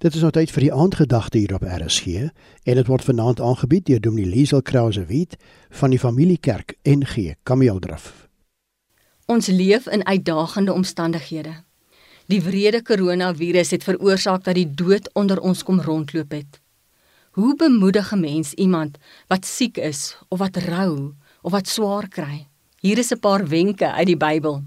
Dit 0.00 0.14
is 0.16 0.22
nou 0.24 0.30
tyd 0.32 0.48
vir 0.48 0.64
die 0.64 0.72
aandgedagte 0.72 1.36
hier 1.36 1.52
op 1.52 1.64
RSG 1.68 2.30
en 2.64 2.78
dit 2.78 2.86
word 2.88 3.04
vanaand 3.04 3.40
aangebied 3.44 3.84
deur 3.84 3.98
Dominee 4.00 4.30
Liesel 4.32 4.62
Krause 4.64 5.02
Wit 5.10 5.34
van 5.76 5.92
die 5.92 5.98
Familiekerk 6.00 6.72
NG 6.88 7.34
Kameeldraf. 7.44 8.06
Ons 9.28 9.50
leef 9.52 9.90
in 9.92 10.06
uitdagende 10.06 10.72
omstandighede. 10.72 11.52
Die 12.32 12.40
wrede 12.40 12.80
koronavirus 12.80 13.74
het 13.76 13.84
veroorsaak 13.84 14.46
dat 14.48 14.56
die 14.56 14.70
dood 14.72 15.10
onder 15.12 15.40
ons 15.44 15.60
kom 15.68 15.84
rondloop 15.84 16.32
het. 16.32 16.60
Hoe 17.36 17.52
bemoedig 17.56 18.12
'n 18.12 18.20
mens 18.20 18.54
iemand 18.54 18.96
wat 19.28 19.44
siek 19.44 19.76
is 19.76 20.16
of 20.28 20.38
wat 20.38 20.56
rou 20.56 21.12
of 21.42 21.52
wat 21.52 21.68
swaar 21.68 22.08
kry? 22.08 22.48
Hier 22.80 22.98
is 22.98 23.12
'n 23.12 23.20
paar 23.20 23.46
wenke 23.48 23.92
uit 23.92 24.06
die 24.06 24.16
Bybel. 24.16 24.64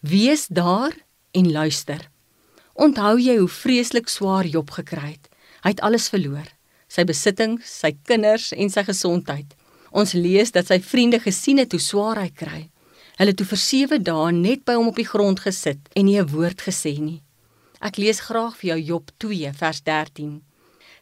Wees 0.00 0.46
daar 0.46 0.96
en 1.30 1.52
luister. 1.52 2.13
Onthou 2.74 3.18
jy 3.22 3.36
hoe 3.38 3.48
vreeslik 3.48 4.08
swaar 4.10 4.46
Job 4.46 4.70
gekry 4.74 5.14
het? 5.14 5.28
Hy 5.62 5.70
het 5.76 5.82
alles 5.86 6.08
verloor: 6.10 6.48
sy 6.90 7.04
besittings, 7.06 7.70
sy 7.70 7.92
kinders 8.06 8.50
en 8.52 8.70
sy 8.70 8.82
gesondheid. 8.82 9.54
Ons 9.94 10.16
lees 10.18 10.50
dat 10.50 10.66
sy 10.66 10.80
vriende 10.82 11.20
gesien 11.22 11.60
het 11.62 11.72
hoe 11.72 11.80
swaar 11.80 12.18
hy 12.18 12.30
kry. 12.34 12.62
Hulle 13.14 13.30
het 13.30 13.38
toe 13.38 13.46
vir 13.46 13.60
7 13.62 14.02
dae 14.02 14.32
net 14.34 14.64
by 14.66 14.74
hom 14.74 14.90
op 14.90 14.98
die 14.98 15.06
grond 15.06 15.44
gesit 15.44 15.86
en 15.94 16.06
nie 16.06 16.18
'n 16.18 16.26
woord 16.34 16.66
gesê 16.66 16.98
nie. 16.98 17.22
Ek 17.80 17.96
lees 17.96 18.20
graag 18.26 18.56
vir 18.56 18.68
jou 18.70 18.80
Job 18.80 19.10
2 19.18 19.52
vers 19.52 19.80
13. 19.82 20.42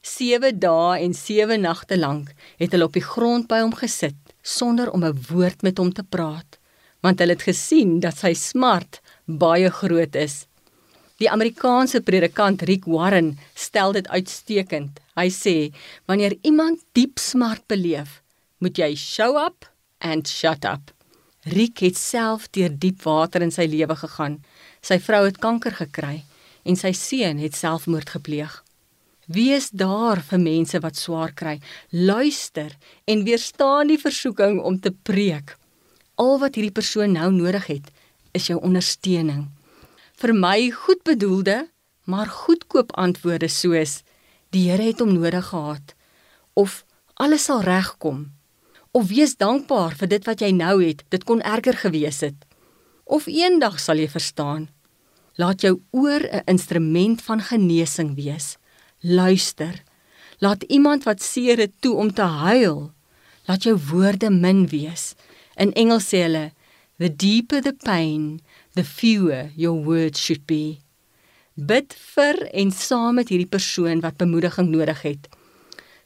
7 0.03 0.59
dae 0.59 1.01
en 1.01 1.15
7 1.15 1.61
nagte 1.61 1.97
lank 1.97 2.35
het 2.59 2.73
hulle 2.73 2.85
op 2.85 2.93
die 2.93 3.09
grond 3.15 3.49
by 3.49 3.61
hom 3.63 3.73
gesit 3.73 4.19
sonder 4.43 4.91
om 4.91 5.05
'n 5.05 5.19
woord 5.31 5.63
met 5.63 5.79
hom 5.79 5.93
te 5.93 6.03
praat, 6.03 6.59
want 7.01 7.19
hulle 7.19 7.33
het 7.33 7.43
gesien 7.43 8.01
dat 8.01 8.19
sy 8.19 8.35
smart 8.35 9.01
baie 9.27 9.71
groot 9.71 10.15
is. 10.15 10.47
Die 11.23 11.31
Amerikaanse 11.31 12.01
predikant 12.03 12.65
Rick 12.67 12.89
Warren 12.91 13.37
stel 13.55 13.93
dit 13.95 14.09
uitstekend. 14.11 14.99
Hy 15.15 15.29
sê: 15.31 15.71
"Wanneer 16.11 16.35
iemand 16.43 16.83
diep 16.99 17.19
smart 17.19 17.63
beleef, 17.71 18.23
moet 18.59 18.79
jy 18.79 18.97
show 18.97 19.37
up 19.39 19.71
and 20.01 20.27
shut 20.27 20.65
up." 20.65 20.91
Rick 21.45 21.79
het 21.79 21.97
self 21.97 22.51
deur 22.51 22.75
diep 22.75 23.03
water 23.03 23.43
in 23.43 23.55
sy 23.55 23.69
lewe 23.71 23.95
gegaan. 23.97 24.43
Sy 24.83 24.99
vrou 24.99 25.23
het 25.25 25.39
kanker 25.39 25.71
gekry 25.73 26.25
en 26.65 26.77
sy 26.77 26.93
seun 26.93 27.39
het 27.39 27.55
selfmoord 27.55 28.11
gepleeg. 28.11 28.65
Wees 29.27 29.71
daar 29.71 30.19
vir 30.23 30.39
mense 30.39 30.81
wat 30.81 30.97
swaar 30.97 31.33
kry. 31.33 31.61
Luister 31.91 32.75
en 33.07 33.25
weerstaan 33.25 33.87
die 33.87 33.99
versoeking 33.99 34.61
om 34.61 34.81
te 34.81 34.91
preek. 34.91 35.57
Al 36.19 36.39
wat 36.39 36.55
hierdie 36.55 36.75
persoon 36.75 37.13
nou 37.13 37.31
nodig 37.31 37.67
het, 37.67 37.91
is 38.33 38.47
jou 38.47 38.59
ondersteuning 38.59 39.47
vir 40.23 40.31
my 40.39 40.71
goedbedoelde, 40.71 41.67
maar 42.07 42.29
goedkoop 42.31 42.93
antwoorde 42.95 43.49
soos 43.51 44.03
die 44.55 44.69
Here 44.69 44.85
het 44.85 45.01
hom 45.03 45.17
nodig 45.17 45.49
gehad 45.49 45.95
of 46.55 46.85
alles 47.19 47.49
sal 47.49 47.63
regkom 47.67 48.29
of 48.93 49.09
wees 49.09 49.35
dankbaar 49.41 49.97
vir 49.99 50.11
dit 50.13 50.29
wat 50.29 50.45
jy 50.45 50.53
nou 50.55 50.77
het, 50.83 51.03
dit 51.11 51.25
kon 51.25 51.41
erger 51.41 51.79
gewees 51.81 52.21
het. 52.21 52.37
Of 53.09 53.27
eendag 53.27 53.81
sal 53.81 53.99
jy 53.99 54.09
verstaan. 54.13 54.69
Laat 55.41 55.65
jou 55.65 55.81
oor 55.91 56.21
'n 56.21 56.45
instrument 56.47 57.23
van 57.23 57.41
genesing 57.41 58.15
wees. 58.15 58.59
Luister. 59.01 59.83
Laat 60.39 60.63
iemand 60.63 61.05
wat 61.05 61.23
seer 61.23 61.59
het 61.59 61.73
toe 61.81 61.97
om 61.97 62.13
te 62.13 62.23
huil. 62.23 62.93
Laat 63.49 63.63
jou 63.63 63.77
woorde 63.91 64.31
min 64.31 64.69
wees. 64.69 65.15
In 65.57 65.73
Engels 65.73 66.13
sê 66.13 66.23
hulle, 66.23 66.53
the 66.99 67.09
deeper 67.09 67.63
the 67.63 67.73
pain, 67.73 68.41
the 68.75 68.85
fewer 68.85 69.51
your 69.55 69.85
words 69.85 70.21
should 70.21 70.47
be. 70.47 70.81
Bid 71.55 71.93
vir 72.15 72.39
en 72.57 72.71
saam 72.73 73.19
met 73.21 73.29
hierdie 73.29 73.51
persoon 73.51 74.01
wat 74.01 74.17
bemoediging 74.17 74.71
nodig 74.73 75.03
het. 75.05 75.29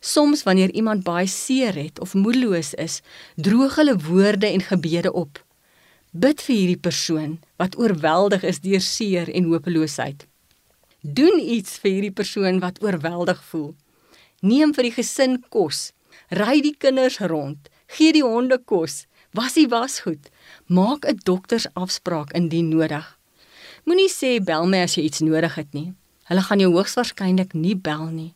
Soms 0.03 0.43
wanneer 0.43 0.73
iemand 0.75 1.05
baie 1.07 1.27
seer 1.31 1.75
het 1.75 2.01
of 2.01 2.15
moedeloos 2.15 2.75
is, 2.75 3.01
droog 3.37 3.79
hulle 3.79 3.97
woorde 3.97 4.47
en 4.51 4.63
gebede 4.63 5.13
op. 5.13 5.39
Bid 6.11 6.43
vir 6.43 6.57
hierdie 6.57 6.83
persoon 6.83 7.39
wat 7.61 7.79
oorweldig 7.79 8.43
is 8.43 8.61
deur 8.65 8.83
seer 8.83 9.31
en 9.31 9.51
hopeloosheid. 9.53 10.27
Doen 11.01 11.39
iets 11.39 11.79
vir 11.83 11.91
hierdie 11.93 12.15
persoon 12.15 12.59
wat 12.63 12.83
oorweldig 12.83 13.43
voel. 13.51 13.75
Neem 14.43 14.75
vir 14.75 14.89
die 14.89 14.97
gesin 14.99 15.39
kos, 15.55 15.93
ry 16.35 16.59
die 16.65 16.75
kinders 16.75 17.21
rond, 17.23 17.71
gee 17.87 18.13
die 18.13 18.25
honde 18.27 18.59
kos, 18.59 19.05
was 19.37 19.53
die 19.53 19.69
wasgoed, 19.69 20.31
Maak 20.67 21.05
'n 21.05 21.21
doktersafspraak 21.25 22.33
indien 22.33 22.69
nodig. 22.69 23.19
Moenie 23.85 24.11
sê 24.11 24.41
bel 24.45 24.67
my 24.67 24.83
as 24.83 24.95
jy 24.97 25.03
iets 25.03 25.21
nodig 25.21 25.55
het 25.55 25.73
nie. 25.73 25.93
Hulle 26.25 26.43
gaan 26.43 26.59
jou 26.59 26.73
hoogs 26.73 26.95
waarskynlik 26.95 27.53
nie 27.55 27.77
bel 27.77 28.07
nie. 28.07 28.35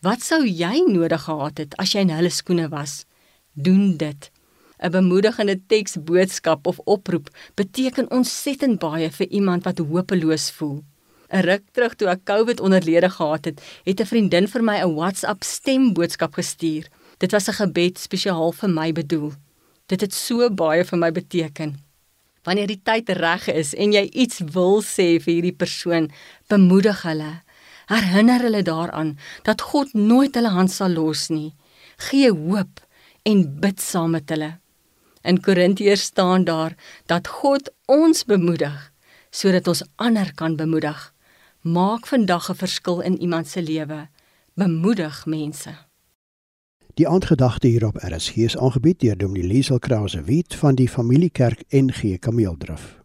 Wat 0.00 0.22
sou 0.22 0.46
jy 0.46 0.84
nodig 0.86 1.22
gehad 1.22 1.58
het 1.58 1.74
as 1.76 1.92
jy 1.92 2.00
in 2.00 2.14
hulle 2.14 2.30
skoene 2.30 2.68
was? 2.68 3.04
Doen 3.52 3.96
dit. 3.96 4.30
'n 4.78 4.90
Bemoedigende 4.90 5.60
teksboodskap 5.66 6.66
of 6.66 6.78
oproep 6.84 7.28
beteken 7.54 8.10
ontsettend 8.10 8.78
baie 8.78 9.10
vir 9.10 9.26
iemand 9.28 9.64
wat 9.64 9.78
hopeloos 9.78 10.50
voel. 10.50 10.84
'n 11.32 11.42
Ruk 11.42 11.64
terug 11.72 11.94
toe 11.94 12.08
ek 12.08 12.24
COVID 12.24 12.60
onderlede 12.60 13.10
gehad 13.10 13.44
het, 13.44 13.60
het 13.84 14.00
'n 14.00 14.06
vriendin 14.06 14.48
vir 14.48 14.62
my 14.62 14.78
'n 14.80 14.94
WhatsApp 14.94 15.42
stemboodskap 15.42 16.34
gestuur. 16.34 16.86
Dit 17.18 17.32
was 17.32 17.48
'n 17.48 17.58
gebed 17.60 17.98
spesiaal 17.98 18.52
vir 18.52 18.70
my 18.70 18.92
bedoel. 18.92 19.32
Dit 19.88 20.04
het 20.04 20.14
so 20.14 20.48
baie 20.52 20.84
vir 20.84 21.00
my 21.00 21.08
beteken. 21.16 21.78
Wanneer 22.44 22.68
die 22.70 22.80
tyd 22.84 23.10
reg 23.16 23.48
is 23.48 23.74
en 23.74 23.92
jy 23.92 24.04
iets 24.12 24.42
wil 24.54 24.82
sê 24.84 25.16
vir 25.20 25.32
hierdie 25.34 25.56
persoon, 25.56 26.10
bemoedig 26.48 27.02
hulle. 27.08 27.40
Herinner 27.88 28.44
hulle 28.44 28.62
daaraan 28.64 29.14
dat 29.48 29.64
God 29.64 29.94
nooit 29.96 30.36
hulle 30.36 30.52
hand 30.52 30.72
sal 30.72 30.92
los 30.96 31.28
nie. 31.32 31.54
Gee 32.08 32.28
hoop 32.28 32.84
en 33.28 33.44
bid 33.60 33.80
saam 33.80 34.12
met 34.16 34.28
hulle. 34.32 34.52
In 35.24 35.40
Korintiërs 35.44 36.08
staan 36.12 36.44
daar 36.44 36.76
dat 37.06 37.28
God 37.40 37.72
ons 37.88 38.24
bemoedig 38.28 38.76
sodat 39.30 39.68
ons 39.68 39.82
ander 39.96 40.30
kan 40.34 40.56
bemoedig. 40.56 41.12
Maak 41.62 42.06
vandag 42.06 42.48
'n 42.50 42.60
verskil 42.64 43.00
in 43.00 43.20
iemand 43.20 43.48
se 43.48 43.62
lewe. 43.62 44.08
Bemoedig 44.54 45.26
mense. 45.26 45.87
Die 46.98 47.06
aandgedagte 47.06 47.68
hierop 47.68 48.00
RSG 48.02 48.36
is 48.42 48.56
aangebied 48.58 48.98
deur 49.00 49.14
Dominee 49.16 49.46
Liesel 49.46 49.78
Krause 49.78 50.24
Wit 50.26 50.54
van 50.58 50.74
die 50.74 50.88
Familiekerk 50.88 51.62
NG 51.70 52.18
Kameeldraf. 52.18 52.97